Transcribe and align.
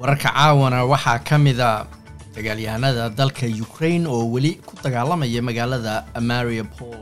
wararka 0.00 0.28
caawana 0.34 0.84
waxaa 0.92 1.18
ka 1.28 1.36
mida 1.38 1.70
dagaalyahanada 2.36 3.04
dalka 3.18 3.46
ukraine 3.66 4.04
oo 4.14 4.24
weli 4.34 4.52
ku 4.66 4.72
dagaalamaya 4.84 5.40
magaalada 5.48 5.94
mariupol. 6.20 7.00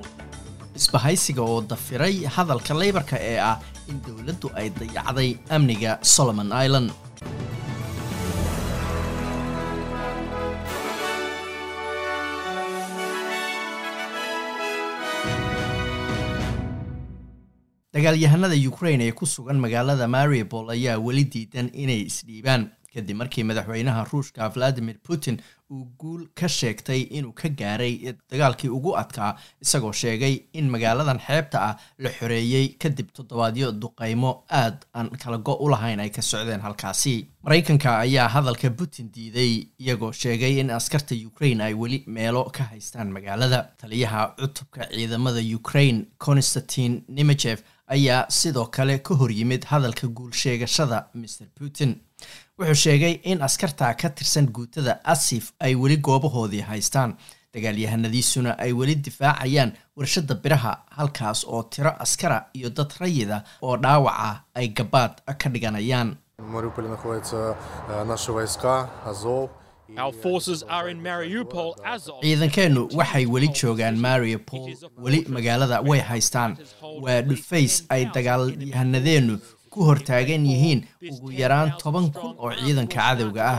Isbahaysiga 0.79 1.43
oo 1.43 1.59
dafiray 1.71 2.17
hadalka 2.35 2.73
leybarka 2.81 3.17
ee 3.31 3.39
ah 3.51 3.59
in 3.91 3.97
dowladdu 4.07 4.49
ay 4.59 4.67
dayacday 4.81 5.31
amniga 5.57 5.93
solomon 6.15 6.51
island. 6.65 6.91
Dagaalyahanada 17.95 18.55
ukraine 18.71 19.05
ee 19.07 19.13
ku 19.15 19.27
sugan 19.27 19.59
magaalada 19.63 20.07
mariupol 20.11 20.67
ayaa 20.75 20.99
weli 20.99 21.25
diidan 21.33 21.71
inay 21.83 22.01
isdhiibaan 22.11 22.63
kadib 22.95 23.17
markii 23.17 23.45
madaxweynaha 23.51 24.05
ruushka 24.13 24.49
valadimir 24.55 24.97
putin 25.07 25.37
uu 25.73 25.85
guul 26.01 26.23
ka 26.35 26.49
sheegtay 26.49 27.01
inuu 27.19 27.33
ka 27.33 27.49
gaaray 27.49 27.95
dagaalkii 28.31 28.69
ugu 28.79 28.97
adkaa 29.03 29.31
isagoo 29.65 29.93
sheegay 29.93 30.35
in 30.53 30.69
magaaladan 30.75 31.19
xeebta 31.27 31.59
ah 31.69 31.75
la 31.99 32.11
xoreeyey 32.19 32.67
kadib 32.83 33.09
toddobaadyo 33.17 33.73
duqaymo 33.73 34.33
aad 34.61 34.77
aan 34.95 35.09
kala 35.23 35.39
go 35.39 35.55
u 35.65 35.69
lahayn 35.75 36.01
ay 36.01 36.11
ka 36.11 36.23
socdeen 36.23 36.61
halkaasi. 36.61 37.15
Maraykanka 37.45 37.99
ayaa 37.99 38.29
hadalka 38.29 38.71
putin 38.71 39.11
diiday 39.15 39.53
iyagoo 39.83 40.13
sheegay 40.13 40.61
in 40.61 40.71
askarta 40.71 41.15
ukraine 41.27 41.65
ay 41.65 41.75
weli 41.75 41.99
meelo 42.07 42.45
ka 42.57 42.65
haystaan 42.65 43.11
magaalada. 43.17 43.61
Taliyaha 43.81 44.35
cutubka 44.41 44.87
ciidamada 44.95 45.41
ukraine 45.57 46.05
constantin 46.27 47.03
nimajev 47.09 47.59
ayaa 47.87 48.27
sidoo 48.29 48.67
kale 48.67 48.99
ka 48.99 49.15
horyimid 49.15 49.65
hadalka 49.65 50.07
guul 50.09 50.33
sheegashada 50.33 51.07
mr 51.15 51.47
putin. 51.59 51.97
Wuxuu 52.59 52.75
sheegay 52.75 53.13
in 53.25 53.43
askarta 53.43 53.95
ka 53.95 54.09
tirsan 54.11 54.47
guutada 54.47 55.01
asif 55.05 55.53
ay 55.61 55.75
weli 55.75 55.97
goobahoodii 55.97 56.61
haystaan. 56.61 57.17
Dagaalyahanadiisuna 57.55 58.59
ay 58.59 58.73
weli 58.73 58.95
difaacayaan 58.95 59.73
warshada 59.97 60.35
biraha 60.35 60.73
halkaas 60.91 61.45
oo 61.47 61.63
tiro 61.63 61.91
askara 61.99 62.47
iyo 62.53 62.71
dad 62.71 62.93
rayida 63.01 63.45
oo 63.63 63.77
dhaawaca 63.77 64.43
ay 64.55 64.69
gabaad 64.69 65.13
ka 65.39 65.49
dhiganayaan 65.51 66.17
ciidankeennu 72.23 72.89
waxay 72.99 73.27
weli 73.27 73.49
joogaan 73.49 73.97
mariupol. 74.07 74.71
Weli 75.05 75.25
magaalada 75.29 75.81
way 75.83 76.01
haystaan 76.01 76.57
waa 77.05 77.21
dhufays 77.23 77.85
ay 77.89 78.05
dagaalyahanadeennu 78.15 79.39
ku 79.71 79.85
hortaagan 79.89 80.47
yihiin 80.47 80.81
ugu 81.13 81.31
yaraan 81.33 81.73
toban 81.83 82.07
kun 82.13 82.35
oo 82.39 82.53
ciidanka 82.61 82.95
cadowga 83.01 83.43
ah. 83.53 83.59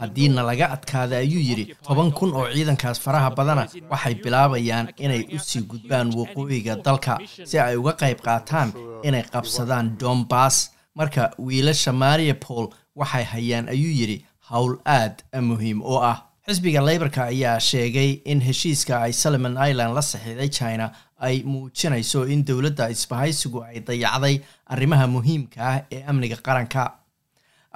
haddiina 0.00 0.42
laga 0.48 0.66
adkaada 0.76 1.16
ayuu 1.24 1.40
yidhi 1.48 1.64
toban 1.86 2.10
kun 2.18 2.30
oo 2.38 2.46
ciidankaas 2.54 3.00
faraha 3.04 3.30
badana 3.38 3.64
waxay 3.90 4.14
bilaabayaan 4.22 4.86
inay 5.04 5.22
u 5.36 5.38
sii 5.48 5.62
gudbaan 5.70 6.08
waqooyiga 6.18 6.76
dalka 6.86 7.18
si 7.48 7.58
ay 7.58 7.76
uga 7.76 7.92
qayb 8.02 8.18
qaataan 8.26 8.68
inay 9.08 9.22
qabsadaan 9.32 9.86
dombas 10.00 10.56
marka 10.94 11.22
wiilasha 11.46 11.92
mariupol 11.92 12.66
waxay 13.00 13.24
hayaan 13.32 13.68
ayuu 13.74 13.94
yidhi 14.00 14.24
howl 14.50 14.74
aad 14.84 15.22
muhiim 15.50 15.80
u 15.82 15.96
ah. 16.12 16.16
Xisbiga 16.48 16.80
leybarka 16.88 17.22
ayaa 17.32 17.58
sheegay 17.60 18.10
in 18.24 18.40
heshiiska 18.40 18.94
ay 19.06 19.12
solomon 19.12 19.56
island 19.70 19.94
la 19.94 20.02
saxiiday 20.02 20.48
china 20.58 20.86
ay 21.26 21.42
muujinayso 21.52 22.20
in 22.34 22.44
dowladda 22.48 22.86
isbahaysigu 22.94 23.60
ay 23.68 23.80
dayacday 23.88 24.36
arrimaha 24.74 25.06
muhiimka 25.16 25.60
ah 25.70 25.76
ee 25.96 26.02
amniga 26.10 26.36
qaranka. 26.46 26.84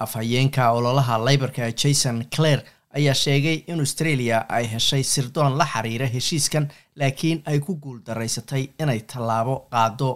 Afhayeenka 0.05 0.71
ololaha 0.73 1.19
leybarka 1.27 1.71
jason 1.83 2.25
clare 2.35 2.63
ayaa 2.97 3.15
sheegay 3.15 3.57
in 3.67 3.81
australia 3.81 4.39
ay 4.49 4.65
heshay 4.73 5.03
sirdoon 5.13 5.57
la 5.61 5.67
xiriira 5.73 6.07
heshiiskan 6.15 6.69
laakiin 6.97 7.43
ay 7.47 7.59
ku 7.61 7.75
guul 7.77 7.99
daraysatay 8.07 8.65
inay 8.83 9.01
tallaabo 9.13 9.55
qaado 9.73 10.11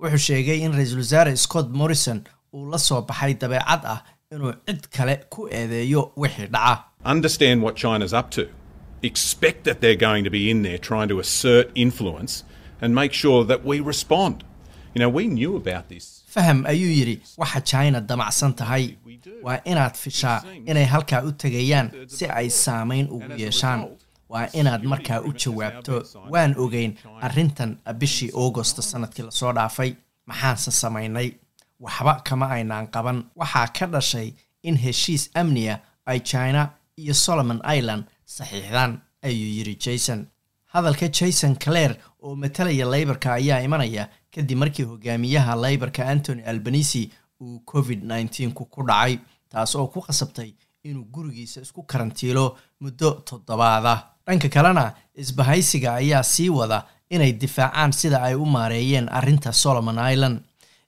wuxuu 0.00 0.18
sheegay 0.28 0.58
in 0.64 0.72
ra'iisul 0.78 1.02
wasaare 1.04 1.36
scott 1.36 1.68
morrison 1.80 2.20
uu 2.54 2.70
la 2.72 2.78
soo 2.78 3.02
baxay 3.02 3.34
dabeecad 3.42 3.82
ah 3.94 4.00
inuu 4.34 4.52
cid 4.66 4.88
kale 4.96 5.16
ku 5.30 5.48
eedeeyo 5.58 6.12
wixii 6.16 6.46
dhaca. 6.46 6.84
Understand 7.04 7.62
what 7.62 7.76
China's 7.76 8.12
up 8.12 8.30
to. 8.30 8.46
Expect 9.02 9.64
that 9.64 9.80
they're 9.80 9.96
going 10.08 10.24
to 10.24 10.30
be 10.30 10.50
in 10.50 10.62
there 10.62 10.78
trying 10.78 11.08
to 11.08 11.18
assert 11.20 11.70
influence 11.74 12.44
and 12.80 12.94
make 12.94 13.12
sure 13.12 13.44
that 13.44 13.64
we 13.64 13.80
respond. 13.80 14.44
You 14.94 15.00
know, 15.00 15.08
we 15.08 15.26
knew 15.26 15.56
about 15.56 15.88
this. 15.88 16.14
faham 16.34 16.58
ayuu 16.66 16.90
yidhi 16.98 17.20
waxa 17.38 17.60
china 17.60 18.00
damacsan 18.00 18.52
tahay. 18.54 18.96
Waa 19.42 19.60
inaad 19.64 19.94
fishaa 19.96 20.42
inay 20.66 20.84
halkaa 20.84 21.22
u 21.28 21.32
tegayaan 21.32 21.90
si 22.06 22.26
ay 22.26 22.48
saamayn 22.50 23.08
ugu 23.10 23.32
yeeshaan. 23.42 23.80
waa 24.28 24.46
inaad 24.52 24.82
markaa 24.84 25.20
u 25.20 25.32
jawaabto. 25.32 26.02
waan 26.30 26.54
ogeyn 26.58 26.92
arrintan 27.22 27.76
bishii 28.00 28.30
augosta 28.34 28.82
sannadkii 28.82 29.24
la 29.24 29.30
soo 29.30 29.52
dhaafay. 29.52 29.94
Maxaanse 30.26 30.70
samaynay 30.70 31.32
waxba 31.80 32.14
kama 32.24 32.46
aynaan 32.56 32.86
qaban. 32.94 33.24
Waxaa 33.36 33.66
ka 33.78 33.86
dhashay 33.86 34.34
in 34.62 34.76
heshiis 34.76 35.30
amniya 35.34 35.80
ay 36.06 36.20
china 36.20 36.70
iyo 36.96 37.14
solomon 37.14 37.60
island 37.76 38.04
saxiixdaan 38.26 39.00
ayuu 39.22 39.50
yidhi 39.58 39.74
jason. 39.84 40.26
Hadalka 40.72 41.08
jason 41.08 41.56
clare 41.56 41.96
oo 42.22 42.34
matalaya 42.36 42.86
leybarka 42.90 43.32
ayaa 43.34 43.60
imanaya 43.62 44.08
kadib 44.34 44.58
markii 44.58 44.82
hogaamiyaha 44.84 45.56
leybarka 45.56 46.06
antony 46.08 46.42
albanisi 46.42 47.10
uu 47.40 47.60
covid 47.64 48.02
nneteen-ku 48.04 48.64
ku 48.64 48.82
dhacay 48.82 49.18
taas 49.48 49.74
oo 49.76 49.86
ku 49.86 50.00
qasabtay 50.00 50.52
inuu 50.84 51.04
gurigiisa 51.14 51.60
isku 51.60 51.82
karantiilo 51.82 52.56
muddo 52.80 53.10
toddobaada. 53.28 53.94
Dhanka 54.26 54.48
kalena 54.48 54.92
isbahaysiga 55.14 55.94
ayaa 55.94 56.22
sii 56.22 56.48
wada 56.48 56.84
inay 57.10 57.32
difaacaan 57.32 57.92
sida 57.92 58.22
ay 58.22 58.34
u 58.34 58.44
maareeyeen 58.46 59.08
arrinta 59.08 59.52
solomon 59.52 59.98
island 60.12 60.40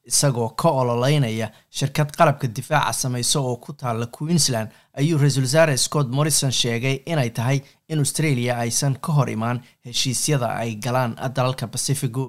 isagoo 0.09 0.49
ka 0.61 0.69
ololeynaya 0.69 1.47
shirkad 1.77 2.09
qalabka 2.17 2.47
difaaca 2.47 2.93
samayso 2.93 3.39
oo 3.49 3.55
ku 3.63 3.73
taalla 3.73 4.05
queensland 4.17 4.69
ayuu 4.99 5.17
ra'iisul 5.21 5.43
wasaare 5.47 5.77
scott 5.77 6.07
morrison 6.17 6.51
sheegay 6.51 6.95
inay 7.05 7.29
tahay 7.29 7.59
in 7.89 7.99
australia 7.99 8.57
aysan 8.63 8.95
ka 9.05 9.11
hor 9.17 9.29
imaan 9.29 9.61
heshiisyada 9.85 10.47
ay 10.61 10.75
galaan 10.85 11.15
dalalka 11.35 11.67
bacifigu 11.67 12.25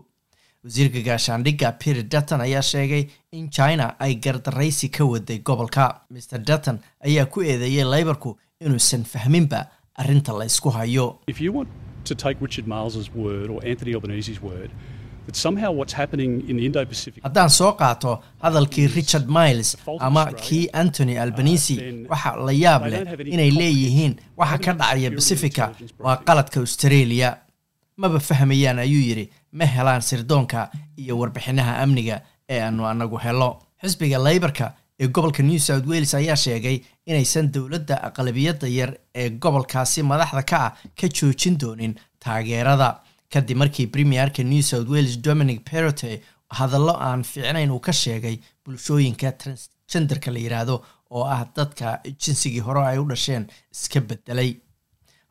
wasiirka 0.64 1.00
gaashaandhigga 1.08 1.72
peter 1.80 2.02
dutton 2.12 2.40
ayaa 2.40 2.62
sheegay 2.72 3.04
in 3.32 3.50
china 3.50 3.86
ay 3.98 4.14
gardaraysi 4.14 4.88
ka 4.96 5.04
waday 5.04 5.38
gobolka. 5.38 5.86
Mr 6.14 6.38
dutton 6.48 6.78
ayaa 7.06 7.26
ku 7.26 7.40
eedeeyey 7.42 7.84
leybarku 7.94 8.38
inuusan 8.60 9.04
fahminba 9.04 9.60
arrinta 10.00 10.32
la 10.38 10.44
ysku 10.44 10.70
hayo 10.70 11.06
haddaan 17.22 17.50
soo 17.50 17.72
qaato 17.80 18.12
hadalkii 18.42 18.86
richard 18.96 19.26
miles 19.28 19.76
ama 20.00 20.24
kii 20.32 20.68
antony 20.72 21.18
albanisi 21.18 21.76
waxa 22.10 22.36
la 22.46 22.52
yaab 22.52 22.82
leh 22.92 23.02
inay 23.34 23.50
leeyihiin 23.60 24.12
waxa 24.36 24.58
ka 24.64 24.72
dhacaya 24.80 25.10
bacifica 25.10 25.64
waa 26.04 26.16
qaladka 26.26 26.60
australia. 26.60 27.30
Maba 27.96 28.18
fahmayaan 28.20 28.78
ayuu 28.78 29.02
yidhi 29.08 29.30
ma 29.52 29.64
helaan 29.74 30.00
sirdoonka 30.02 30.70
iyo 30.96 31.18
warbixinaha 31.18 31.72
amniga 31.82 32.16
ee 32.48 32.60
aanu 32.66 32.86
anagu 32.86 33.16
helo. 33.24 33.50
Xisbiga 33.82 34.18
leybarka 34.26 34.72
ee 35.00 35.08
gobolka 35.08 35.42
new 35.42 35.58
south 35.58 35.86
wales 35.86 36.14
ayaa 36.14 36.36
sheegay 36.36 36.76
inaysan 37.06 37.52
dowladda 37.54 37.94
aqlabiyadda 38.08 38.68
yar 38.78 38.90
ee 39.14 39.28
gobolkaasi 39.30 40.02
madaxda 40.02 40.42
ka 40.50 40.58
ah 40.66 40.72
ka 41.00 41.06
joojin 41.16 41.58
doonin 41.62 41.94
taageerada 42.24 42.88
kadib 43.32 43.56
markii 43.62 43.86
premierka 43.94 44.42
new 44.52 44.62
south 44.70 44.88
wales 44.94 45.16
dominic 45.26 45.60
perote 45.70 46.10
hadallo 46.58 46.94
aan 47.08 47.22
fiicnayn 47.30 47.70
uu 47.70 47.80
ka 47.86 47.92
sheegay 47.92 48.36
bulshooyinka 48.64 49.32
transgenderka 49.42 50.30
la 50.34 50.38
yidhaahdo 50.44 50.76
oo 51.16 51.24
ah 51.34 51.42
dadka 51.56 52.00
jinsigii 52.22 52.60
hore 52.66 52.82
ay 52.90 52.98
u 52.98 53.04
dhasheen 53.10 53.46
iska 53.74 54.00
bedelay 54.00 54.50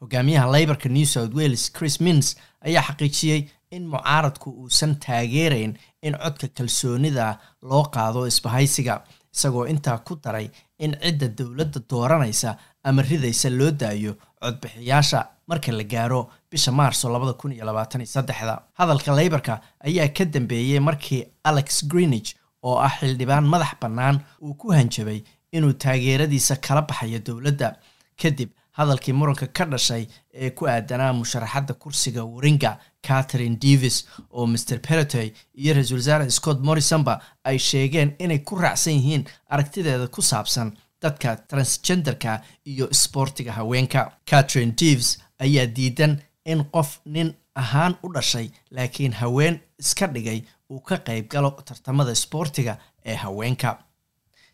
hogaamiyaha 0.01 0.51
leybarka 0.55 0.89
new 0.89 1.05
south 1.05 1.33
wales 1.39 1.63
chris 1.77 1.99
mins 2.01 2.27
ayaa 2.67 2.83
xaqiijiyey 2.87 3.41
in 3.75 3.83
mucaaradku 3.93 4.49
uusan 4.61 4.95
taageerayn 5.05 5.73
in 6.07 6.13
codka 6.23 6.47
kalsoonida 6.57 7.27
loo 7.69 7.83
qaado 7.95 8.27
isbahaysiga 8.31 8.95
isagoo 9.35 9.65
intaa 9.73 9.97
ku 10.07 10.15
daray 10.23 10.47
in 10.85 10.91
cidda 11.03 11.27
dowladda 11.39 11.79
dooranaysa 11.91 12.57
ama 12.83 13.01
ridaysa 13.09 13.49
loo 13.59 13.71
daayo 13.71 14.13
codbixiyaasha 14.43 15.19
marka 15.51 15.71
la 15.71 15.83
gaaro 15.93 16.21
bisha 16.51 16.71
maarso 16.71 17.09
labada 17.15 17.33
kun 17.33 17.51
iyo 17.51 17.65
labaatan 17.65 18.01
iyo 18.01 18.11
saddexda. 18.15 18.55
Hadalka 18.79 19.11
leybarka 19.19 19.53
ayaa 19.87 20.07
ka 20.17 20.25
dambeeyey 20.25 20.79
markii 20.79 21.25
alex 21.43 21.83
greenwich 21.91 22.29
oo 22.63 22.77
ah 22.87 22.93
xildhibaan 22.99 23.45
madax 23.53 23.73
bannaan 23.81 24.17
uu 24.43 24.53
ku 24.53 24.71
hanjabay 24.77 25.19
inuu 25.51 25.73
taageeradiisa 25.73 26.55
kala 26.55 26.81
baxayo 26.81 27.19
dowladda. 27.27 27.75
Kadib 28.21 28.49
hadalkii 28.77 29.13
muranka 29.13 29.47
ka 29.57 29.65
dhashay 29.65 30.03
ee 30.33 30.49
ku 30.57 30.63
aadanaa 30.67 31.13
musharaxadda 31.13 31.73
kursiga 31.73 32.23
waringa 32.23 32.71
catherine 33.07 33.57
davis 33.65 33.97
oo 34.31 34.45
mr 34.47 34.77
perotoy 34.87 35.27
iyo 35.61 35.73
ra'iisul 35.73 35.97
wasaare 36.01 36.29
scott 36.31 36.59
morrisonba 36.67 37.13
ay 37.43 37.57
sheegeen 37.59 38.15
inay 38.23 38.39
ku 38.47 38.55
raacsan 38.55 38.93
yihiin 38.93 39.23
aragtideeda 39.49 40.07
ku 40.07 40.21
saabsan 40.21 40.71
dadka 41.01 41.35
transgenderka 41.49 42.41
iyo 42.71 42.85
isboortiga 42.95 43.51
haweenka. 43.57 44.01
Catherine 44.29 44.71
deves 44.81 45.17
ayaa 45.45 45.65
diidan 45.75 46.13
in 46.51 46.59
qof 46.73 46.89
nin 47.05 47.29
ahaan 47.61 47.93
u 48.03 48.13
dhashay 48.13 48.47
laakiin 48.75 49.13
haween 49.21 49.55
iska 49.81 50.07
dhigay 50.13 50.39
uu 50.71 50.79
ka 50.87 50.95
qayb 51.07 51.25
galo 51.33 51.49
tartamada 51.67 52.11
isboortiga 52.11 52.73
ee 53.05 53.15
haweenka. 53.23 53.69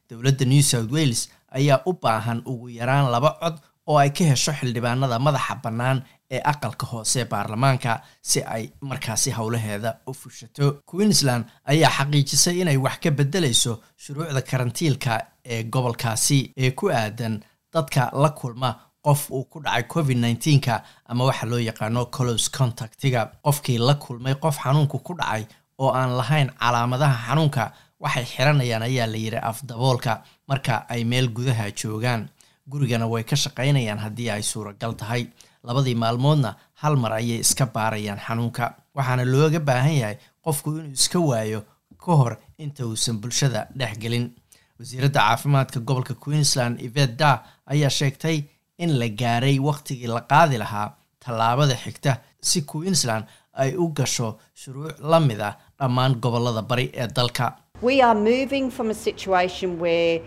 Dowladda 0.10 0.46
new 0.46 0.62
south 0.62 0.92
wales 0.92 1.30
ayaa 1.52 1.82
u 1.86 1.94
baahan 2.02 2.42
ugu 2.46 2.70
yaraan 2.70 3.12
laba 3.12 3.32
cod 3.42 3.56
oo 3.88 3.98
ay 3.98 4.10
ka 4.18 4.24
hesho 4.24 4.52
xildhibaanada 4.60 5.20
madaxa 5.20 5.56
bannaan 5.64 6.00
ee 6.32 6.42
aqalka 6.52 6.86
hoose 6.92 7.26
baarlamaanka 7.32 8.02
si 8.22 8.40
ay 8.44 8.64
markaasi 8.82 9.32
howlaheeda 9.32 9.90
u 10.08 10.14
fushato. 10.14 10.82
Queensland 10.92 11.46
ayaa 11.72 11.92
xaqiijisay 11.98 12.62
inay 12.62 12.78
wax 12.78 12.98
ka 13.04 13.12
beddelayso 13.12 13.74
shuruucda 14.04 14.42
karantiilka 14.42 15.14
ee 15.46 15.64
gobolkaasi 15.64 16.40
ee 16.58 16.72
ku 16.72 16.90
aadan 16.90 17.36
dadka 17.74 18.02
la 18.24 18.30
kulma 18.30 18.70
qof 19.06 19.32
uu 19.32 19.44
ku 19.52 19.60
dhacay 19.64 19.84
covid 19.94 20.18
nneteen-ka 20.18 20.84
ama 21.10 21.26
waxa 21.26 21.46
loo 21.48 21.60
yaqaano 21.60 22.06
close 22.16 22.50
contactiga. 22.52 23.32
Qofkii 23.46 23.78
la 23.80 23.94
kulmay 23.96 24.36
qof 24.36 24.58
xanuunku 24.64 25.00
ku 25.04 25.14
dhacay 25.20 25.46
oo 25.80 25.92
aan 25.92 26.18
lahayn 26.18 26.50
calaamadaha 26.60 27.16
xanuunka 27.28 27.72
waxay 28.00 28.26
xiranayaan 28.26 28.84
ayaa 28.84 29.08
la 29.08 29.18
yidhi 29.18 29.38
afdaboolka. 29.50 30.24
Marka 30.48 30.86
ay 30.90 31.04
meel 31.04 31.28
gudaha 31.30 31.72
joogaan 31.72 32.30
gurigana 32.70 33.08
way 33.08 33.24
ka 33.24 33.36
shaqaynayaan 33.36 34.00
haddii 34.00 34.30
ay 34.30 34.44
suuragal 34.44 34.94
tahay. 34.96 35.28
Labadii 35.64 35.96
maalmoodna 35.96 36.56
hal 36.82 36.96
mar 36.96 37.12
ayay 37.14 37.40
iska 37.40 37.66
baarayaan 37.66 38.20
xanuunka. 38.20 38.74
Waxaana 38.96 39.24
looga 39.26 39.60
baahan 39.60 39.96
yahay 40.02 40.18
qofku 40.44 40.70
inuu 40.80 40.92
iska 40.94 41.20
waayo 41.20 41.64
ka 41.98 42.12
hor 42.16 42.38
inta 42.58 42.86
uusan 42.86 43.18
bulshada 43.22 43.68
dhex 43.76 43.98
gelin. 44.00 44.32
Wasiiradda 44.80 45.20
caafimaadka 45.20 45.80
gobolka 45.80 46.14
queensland 46.14 46.80
ivet 46.82 47.18
da 47.18 47.44
ayaa 47.66 47.90
sheegtay 47.90 48.44
in 48.84 48.92
la 49.00 49.08
gaaray 49.22 49.58
wakhtigii 49.60 50.08
la 50.16 50.22
qaadi 50.32 50.58
lahaa 50.64 50.88
tallaabada 51.26 51.76
xigta 51.84 52.12
si 52.42 52.62
queensland 52.62 53.26
ay 53.54 53.72
u 53.84 53.88
gasho 53.98 54.38
shuruuc 54.62 55.00
la 55.12 55.20
mid 55.20 55.42
ah 55.42 55.54
dhammaan 55.80 56.14
gobollada 56.24 56.62
bari 56.62 56.92
ee 56.94 57.08
dalka. 57.08 57.56
We 57.82 58.02
are 58.02 58.16
moving 58.32 58.66
from 58.72 58.90
a 58.90 58.94
situation 59.08 59.70
where 59.84 60.22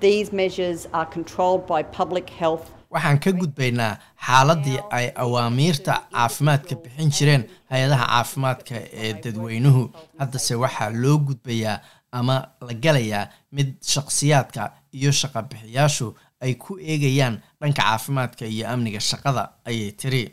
these 0.00 0.32
measures 0.32 0.86
are 0.92 1.06
controlled 1.16 1.62
by 1.72 1.82
public 2.00 2.26
health. 2.40 2.66
Waxaan 2.94 3.18
ka 3.24 3.30
gudbaynaa 3.40 3.98
xaaladii 4.26 4.78
ay 4.98 5.06
awaamiirta 5.24 5.94
caafimaadka 6.12 6.74
bixin 6.82 7.10
jireen 7.16 7.42
hay'adaha 7.70 8.04
caafimaadka 8.12 8.74
ee 9.02 9.12
dadweynuhu. 9.24 9.82
Haddase 10.20 10.54
waxaa 10.64 10.90
loo 11.02 11.18
gudbayaa 11.28 11.80
ama 12.12 12.36
la 12.60 12.74
galayaa 12.84 13.28
mid 13.52 13.68
shaqsiyaadka 13.92 14.62
iyo 14.98 15.10
shaqabixiyaashu 15.20 16.06
ay 16.40 16.54
ku 16.54 16.78
eegayaan 16.78 17.40
dhanka 17.60 17.82
caafimaadka 17.82 18.44
iyo 18.46 18.68
amniga 18.68 19.00
shaqada 19.00 19.42
ayay 19.64 19.92
tiri. 19.92 20.24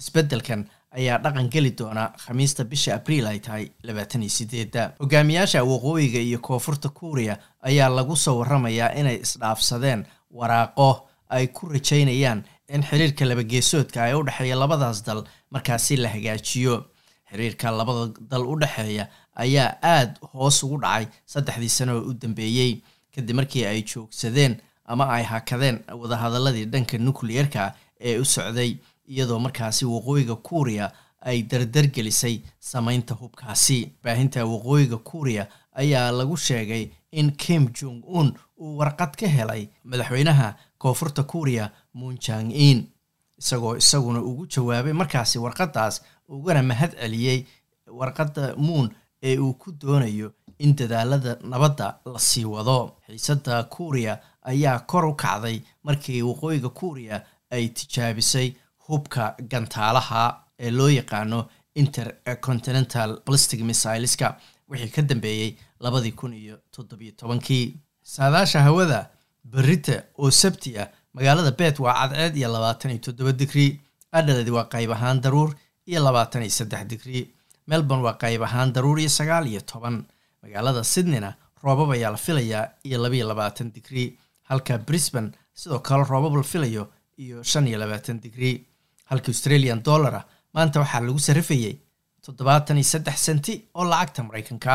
Isbeddelkan 0.00 0.66
ayaa 0.96 1.18
dhaqan 1.24 1.48
geli 1.50 1.70
doona 1.78 2.12
khamiista 2.24 2.64
bisha 2.64 2.94
abriil 2.94 3.26
ay 3.26 3.38
tahay 3.40 3.64
labaatan 3.82 4.22
iyo 4.22 4.30
sideedda 4.38 4.82
hogaamiyaasha 5.00 5.64
waqooyiga 5.64 6.20
iyo 6.20 6.38
koonfurta 6.38 6.88
kuuriya 6.88 7.38
ayaa 7.62 7.88
lagu 7.88 8.16
soo 8.16 8.38
waramayaa 8.40 8.92
inay 9.00 9.16
isdhaafsadeen 9.24 10.04
waraaqo 10.30 11.08
ay 11.28 11.46
ku 11.46 11.68
rajaynayaan 11.68 12.44
in 12.68 12.82
xiriirka 12.82 13.24
labageesoodka 13.24 14.08
ee 14.10 14.14
u 14.14 14.22
dhexeeya 14.26 14.56
labadaas 14.62 15.04
dal 15.06 15.24
markaasi 15.50 15.96
la 15.96 16.08
hagaajiyo. 16.08 16.84
Xiriirka 17.30 17.70
labada 17.70 18.12
dal 18.30 18.44
u 18.46 18.56
dhexeeya 18.60 19.08
ayaa 19.34 19.70
aada 19.82 20.14
hoos 20.32 20.62
ugu 20.62 20.78
dhacay 20.84 21.06
saddexdii 21.26 21.68
sano 21.78 21.98
u 22.08 22.14
dambeeyey 22.14 22.82
kadib 23.14 23.36
markii 23.36 23.64
ay 23.66 23.82
joogsadeen 23.82 24.56
ama 24.86 25.08
ay 25.16 25.22
hakadeen 25.24 25.78
wadahadaladii 26.00 26.64
dhanka 26.64 26.98
nucleerka 26.98 27.74
ee 28.00 28.18
u 28.18 28.24
socday 28.24 28.76
iyadoo 29.08 29.38
markaasi 29.38 29.84
waqooyiga 29.84 30.36
kuuriya 30.36 30.92
ay 31.20 31.42
dardargelisay 31.42 32.40
samaynta 32.60 33.14
hubkaasi. 33.14 33.92
Baahinta 34.02 34.44
waqooyiga 34.46 34.96
kuuriya 34.96 35.46
ayaa 35.74 36.10
lagu 36.12 36.36
sheegay 36.36 36.88
in 37.12 37.30
kim 37.32 37.68
jong 37.80 38.02
un 38.06 38.32
uu 38.60 38.76
warqad 38.78 39.16
ka 39.20 39.26
helay 39.26 39.68
madaxweynaha 39.84 40.54
koonfurta 40.78 41.22
kuuriya 41.22 41.70
moon 41.94 42.18
jang 42.18 42.50
in 42.52 42.86
isagoo 43.38 43.76
isaguna 43.76 44.20
ugu 44.22 44.46
jawaabay 44.46 44.92
markaasi 44.92 45.38
warqadaas 45.38 46.02
ugana 46.28 46.62
mahad 46.62 46.92
celiyey 47.00 47.44
warqadda 47.86 48.54
moon 48.56 48.90
ee 49.22 49.38
uu 49.38 49.54
ku 49.54 49.72
doonayo 49.72 50.32
in 50.58 50.76
dadaalada 50.76 51.38
nabadda 51.52 51.86
la 52.12 52.18
sii 52.18 52.44
wado. 52.44 52.96
Xiisadda 53.06 53.62
kuuriya 53.74 54.20
ayaa 54.42 54.78
kor 54.90 55.04
u 55.06 55.14
kacday 55.14 55.60
markii 55.84 56.22
waqooyiga 56.22 56.68
kuuriya 56.68 57.16
ay 57.50 57.68
tijaabisay 57.68 58.48
hubka 58.86 59.34
gantaalaha 59.50 60.22
ee 60.58 60.70
loo 60.70 60.88
yaqaano 60.88 61.48
intercontinental 61.74 63.10
plastic 63.26 63.60
missileska 63.60 64.36
wixii 64.68 64.90
ka 64.94 65.02
dambeeyey 65.02 65.56
labadii 65.80 66.12
kun 66.12 66.32
iyo 66.34 66.56
toddobiyo 66.70 67.12
tobankii. 67.12 67.76
Saadaasha 68.02 68.62
hawada 68.62 69.10
berita 69.44 70.02
oo 70.18 70.30
sabti 70.30 70.78
ah 70.78 70.88
magaalada 71.14 71.50
bet 71.50 71.78
waa 71.80 71.94
cadceed 72.08 72.36
iyo 72.36 72.48
labaatan 72.52 72.90
iyo 72.90 73.00
toddoba 73.06 73.32
digrii 73.32 73.80
adhaladi 74.12 74.50
waa 74.50 74.64
qayb 74.72 74.90
ahaan 74.92 75.20
daruur 75.20 75.50
iyo 75.86 76.00
labaatan 76.04 76.42
iyo 76.42 76.50
saddex 76.50 76.84
digrii 76.92 77.24
melbourne 77.66 78.02
waa 78.06 78.16
qayb 78.22 78.42
ahaan 78.42 78.72
daruur 78.72 78.98
iyo 79.00 79.08
sagaal 79.18 79.46
iyo 79.46 79.60
toban. 79.60 79.96
Magaalada 80.42 80.82
sydneyna 80.84 81.30
roobab 81.64 81.90
ayaa 81.96 82.10
la 82.14 82.16
filayaa 82.26 82.64
iyo 82.84 82.98
labaiyo 83.02 83.26
labaatan 83.28 83.72
digrii 83.74 84.08
halka 84.48 84.78
brisbane 84.78 85.30
sidoo 85.54 85.78
kale 85.88 86.04
roobab 86.04 86.34
la 86.36 86.42
filayo 86.42 86.84
iyo 87.18 87.42
shan 87.42 87.66
iyo 87.66 87.78
labaatan 87.78 88.20
digrii 88.24 88.56
halka 89.10 89.28
australian 89.32 89.82
dollara 89.88 90.20
maanta 90.54 90.80
waxaa 90.80 91.00
lagu 91.00 91.18
sarrifayey 91.18 91.74
toddobaatan 92.24 92.76
iyo 92.80 92.84
saddex 92.92 93.18
senti 93.26 93.54
oo 93.74 93.84
lacagta 93.90 94.22
maraykanka 94.28 94.74